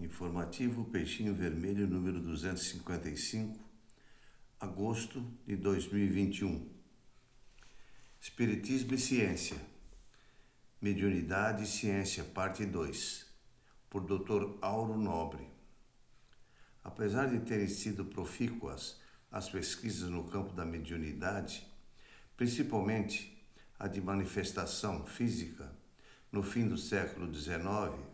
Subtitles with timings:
[0.00, 3.62] Informativo Peixinho Vermelho número 255,
[4.58, 6.70] agosto de 2021.
[8.18, 9.58] Espiritismo e Ciência.
[10.80, 13.26] Mediunidade e Ciência, parte 2,
[13.90, 14.56] por Dr.
[14.62, 15.46] Auro Nobre.
[16.82, 18.98] Apesar de terem sido profícuas
[19.30, 21.70] as pesquisas no campo da mediunidade,
[22.38, 23.38] principalmente
[23.78, 25.70] a de manifestação física,
[26.32, 28.09] no fim do século XIX,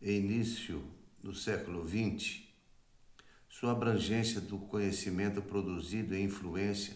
[0.00, 0.82] e início
[1.22, 2.42] do século XX,
[3.48, 6.94] sua abrangência do conhecimento produzido e influência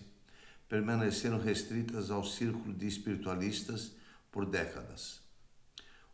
[0.69, 3.93] permaneceram restritas ao círculo de espiritualistas
[4.31, 5.21] por décadas.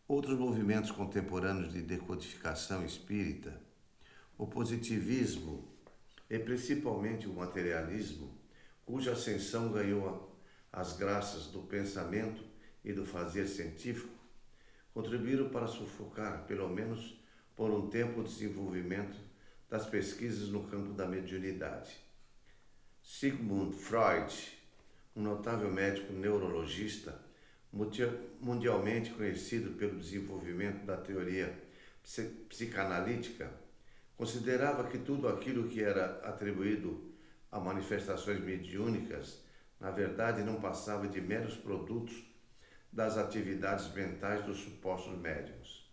[0.09, 3.61] Outros movimentos contemporâneos de decodificação espírita,
[4.39, 5.69] o positivismo
[6.31, 8.33] e principalmente o materialismo,
[8.85, 10.33] cuja ascensão ganhou
[10.73, 12.43] as graças do pensamento
[12.85, 14.09] e do fazer científico,
[14.97, 17.21] contribuíram para sufocar, pelo menos
[17.55, 19.19] por um tempo, o desenvolvimento
[19.69, 21.95] das pesquisas no campo da mediunidade.
[23.03, 24.35] Sigmund Freud,
[25.15, 27.21] um notável médico neurologista,
[28.41, 31.55] mundialmente conhecido pelo desenvolvimento da teoria
[32.49, 33.53] psicanalítica,
[34.17, 37.13] considerava que tudo aquilo que era atribuído
[37.53, 39.43] a manifestações mediúnicas,
[39.79, 42.35] na verdade, não passava de meros produtos
[42.93, 45.91] das atividades mentais dos supostos médiums.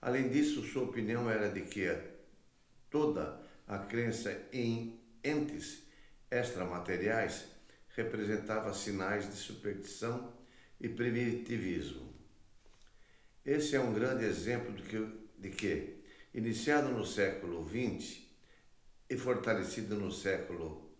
[0.00, 1.88] Além disso, sua opinião era de que
[2.90, 5.82] toda a crença em entes
[6.30, 7.46] extramateriais
[7.94, 10.32] representava sinais de superstição
[10.80, 12.12] e primitivismo.
[13.44, 16.02] Esse é um grande exemplo de que, de que
[16.34, 18.22] iniciado no século XX
[19.08, 20.90] e fortalecido no século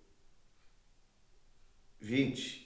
[2.03, 2.62] XX,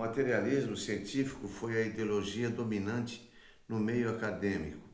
[0.00, 3.30] materialismo científico foi a ideologia dominante
[3.68, 4.88] no meio acadêmico,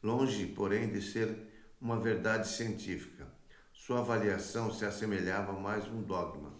[0.00, 1.36] longe, porém, de ser
[1.80, 3.26] uma verdade científica.
[3.72, 6.54] Sua avaliação se assemelhava mais a um dogma.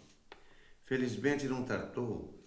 [0.84, 2.44] Felizmente não tardou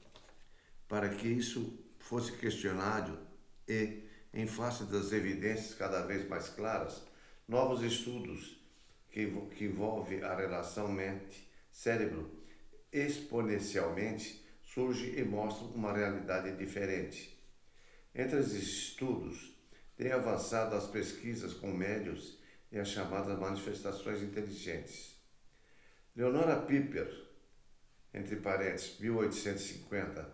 [0.89, 3.17] para que isso fosse questionado
[3.65, 4.03] e,
[4.33, 7.01] em face das evidências cada vez mais claras,
[7.47, 8.61] novos estudos
[9.09, 9.25] que,
[9.55, 12.29] que envolvem a relação mente-cérebro
[12.91, 14.44] exponencialmente
[14.75, 17.41] surge e mostra uma realidade diferente.
[18.13, 19.57] Entre os estudos,
[19.95, 22.37] tem avançado as pesquisas com médios
[22.69, 25.15] e as chamadas manifestações inteligentes.
[26.13, 27.09] Leonora Piper,
[28.13, 30.29] entre parênteses, 1850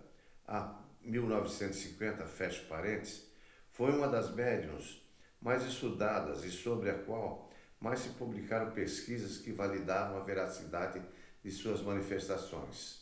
[0.48, 3.28] a 1950, fecha parênteses,
[3.70, 5.08] foi uma das médiums
[5.40, 11.00] mais estudadas e sobre a qual mais se publicaram pesquisas que validaram a veracidade
[11.44, 13.01] de suas manifestações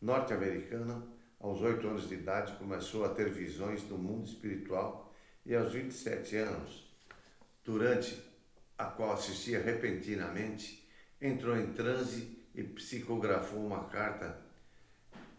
[0.00, 1.06] norte-americana,
[1.40, 5.14] aos oito anos de idade, começou a ter visões do mundo espiritual
[5.44, 6.92] e aos 27 anos,
[7.64, 8.22] durante
[8.76, 10.88] a qual assistia repentinamente,
[11.20, 14.38] entrou em transe e psicografou uma carta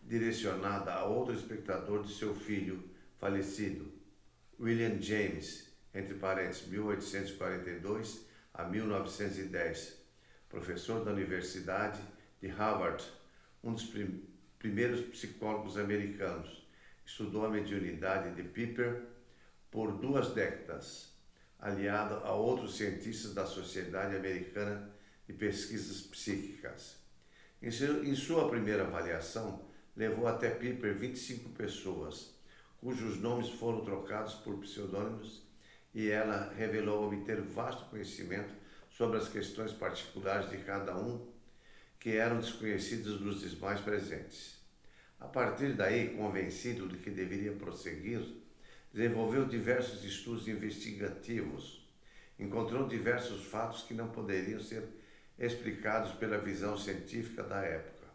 [0.03, 2.83] direcionada a outro espectador de seu filho
[3.17, 3.91] falecido,
[4.59, 9.97] William James, entre parênteses, 1842 a 1910,
[10.49, 12.01] professor da Universidade
[12.41, 13.03] de Harvard,
[13.63, 14.38] um dos primeiros
[15.01, 16.67] psicólogos americanos.
[17.05, 19.03] Estudou a mediunidade de Piper
[19.71, 21.13] por duas décadas,
[21.57, 24.91] aliado a outros cientistas da Sociedade Americana
[25.25, 26.97] de Pesquisas Psíquicas.
[27.61, 29.65] Em, seu, em sua primeira avaliação,
[29.95, 32.35] levou até Piper 25 pessoas,
[32.79, 35.47] cujos nomes foram trocados por pseudônimos,
[35.93, 38.53] e ela revelou obter vasto conhecimento
[38.91, 41.38] sobre as questões particulares de cada um
[41.99, 44.57] que eram desconhecidos dos demais presentes.
[45.19, 48.21] A partir daí, convencido de que deveria prosseguir,
[48.93, 51.85] desenvolveu diversos estudos investigativos.
[52.39, 54.87] Encontrou diversos fatos que não poderiam ser
[55.37, 58.07] explicados pela visão científica da época.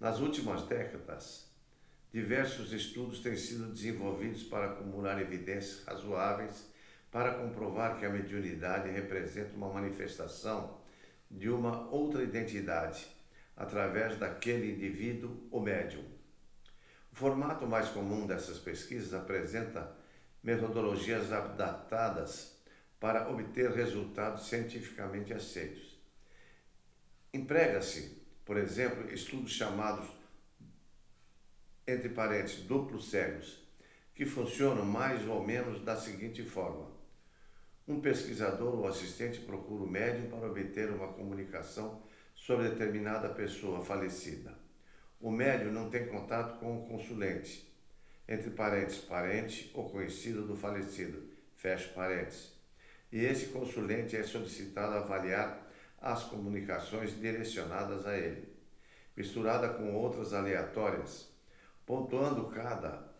[0.00, 1.46] Nas últimas décadas,
[2.10, 6.66] diversos estudos têm sido desenvolvidos para acumular evidências razoáveis
[7.10, 10.81] para comprovar que a mediunidade representa uma manifestação
[11.32, 13.06] de uma outra identidade,
[13.56, 16.04] através daquele indivíduo ou médium.
[17.10, 19.96] O formato mais comum dessas pesquisas apresenta
[20.42, 22.56] metodologias adaptadas
[23.00, 25.98] para obter resultados cientificamente aceitos.
[27.32, 30.06] Emprega-se, por exemplo, estudos chamados,
[31.86, 33.58] entre parênteses, duplos cegos,
[34.14, 37.01] que funcionam mais ou menos da seguinte forma
[37.86, 42.02] um pesquisador ou assistente procura o médium para obter uma comunicação
[42.34, 44.56] sobre determinada pessoa falecida.
[45.20, 47.70] O médium não tem contato com o consulente.
[48.28, 52.52] entre parentes, parente ou conhecido do falecido, fecha parentes.
[53.10, 55.68] E esse consulente é solicitado a avaliar
[56.00, 58.48] as comunicações direcionadas a ele,
[59.16, 61.28] misturada com outras aleatórias,
[61.84, 63.12] pontuando cada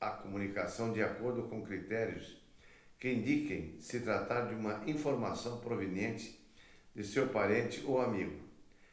[0.00, 2.36] a comunicação de acordo com critérios
[2.98, 6.40] que indiquem se tratar de uma informação proveniente
[6.94, 8.40] de seu parente ou amigo.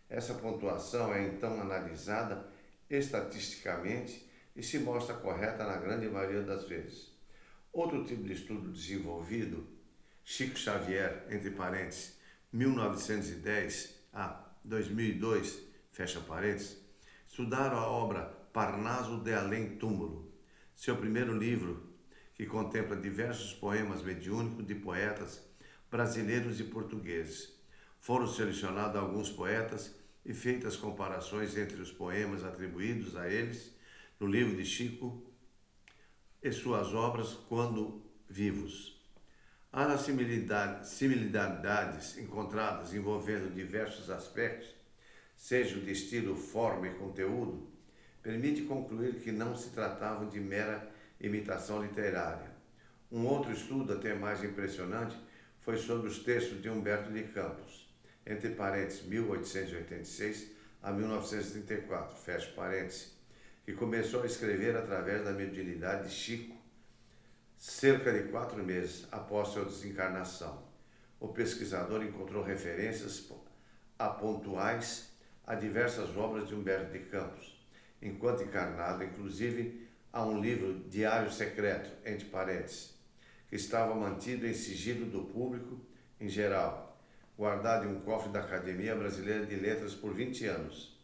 [0.10, 2.46] Essa pontuação é então analisada
[2.90, 7.12] estatisticamente e se mostra correta na grande maioria das vezes.
[7.72, 9.66] Outro tipo de estudo desenvolvido,
[10.24, 12.18] Chico Xavier, entre parênteses,
[12.52, 15.60] 1910 a 2002,
[15.92, 16.78] fecha parênteses,
[17.28, 20.32] estudaram a obra Parnaso de Além Túmulo,
[20.76, 21.93] seu primeiro livro,
[22.44, 25.42] que contempla diversos poemas mediúnicos de poetas
[25.90, 27.54] brasileiros e portugueses.
[28.02, 29.96] Foram selecionados alguns poetas
[30.26, 33.74] e feitas comparações entre os poemas atribuídos a eles
[34.20, 35.24] no livro de Chico
[36.42, 39.02] e suas obras quando vivos.
[39.72, 44.68] As similaridades encontradas envolvendo diversos aspectos,
[45.38, 47.72] seja de estilo, forma e conteúdo,
[48.22, 50.92] permite concluir que não se tratavam de mera
[51.24, 52.52] imitação literária.
[53.10, 55.18] Um outro estudo, até mais impressionante,
[55.62, 57.90] foi sobre os textos de Humberto de Campos,
[58.26, 63.14] entre parênteses 1886 a 1934, fecha parênteses,
[63.66, 66.58] que começou a escrever através da mediunidade de Chico,
[67.58, 70.62] cerca de quatro meses após sua desencarnação.
[71.18, 73.32] O pesquisador encontrou referências
[73.98, 75.14] a pontuais
[75.48, 77.66] a diversas obras de Humberto de Campos,
[78.02, 79.83] enquanto encarnado, inclusive
[80.14, 82.94] a um livro Diário Secreto, entre parênteses,
[83.50, 85.82] que estava mantido em sigilo do público
[86.22, 87.02] em geral,
[87.36, 90.96] guardado em um cofre da Academia Brasileira de Letras por 20 anos.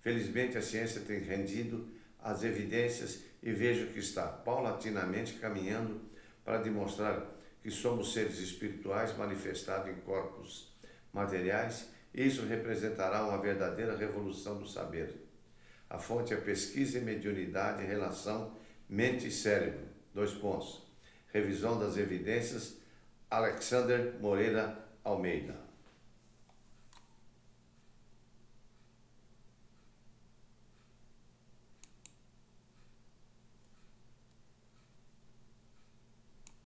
[0.00, 1.88] Felizmente a ciência tem rendido
[2.20, 6.00] as evidências e vejo que está paulatinamente caminhando
[6.44, 7.20] para demonstrar
[7.64, 10.72] que somos seres espirituais manifestados em corpos
[11.12, 15.31] materiais, e isso representará uma verdadeira revolução do saber.
[15.92, 18.56] A fonte é pesquisa e mediunidade em relação
[18.88, 19.86] mente e cérebro.
[20.14, 20.80] Dois pontos.
[21.30, 22.78] Revisão das evidências,
[23.30, 24.74] Alexander Moreira
[25.04, 25.54] Almeida.